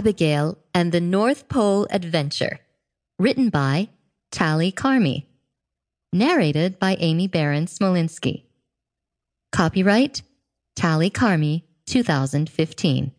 Abigail 0.00 0.56
and 0.72 0.92
the 0.92 1.00
North 1.02 1.46
Pole 1.50 1.86
Adventure, 1.90 2.60
written 3.18 3.50
by 3.50 3.90
Tally 4.32 4.72
Carmi, 4.72 5.26
narrated 6.10 6.78
by 6.78 6.96
Amy 7.00 7.26
Baron 7.26 7.66
Smolinski. 7.66 8.44
Copyright 9.52 10.22
Tally 10.74 11.10
Carmi 11.10 11.64
2015. 11.84 13.12